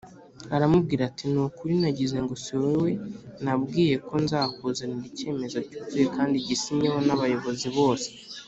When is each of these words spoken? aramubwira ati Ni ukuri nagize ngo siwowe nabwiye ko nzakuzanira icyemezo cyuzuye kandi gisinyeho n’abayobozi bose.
aramubwira 0.55 1.01
ati 1.09 1.23
Ni 1.31 1.39
ukuri 1.45 1.73
nagize 1.81 2.17
ngo 2.23 2.33
siwowe 2.43 2.89
nabwiye 3.43 3.95
ko 4.07 4.13
nzakuzanira 4.23 5.05
icyemezo 5.11 5.57
cyuzuye 5.69 6.05
kandi 6.15 6.35
gisinyeho 6.47 6.99
n’abayobozi 7.07 7.67
bose. 7.77 8.09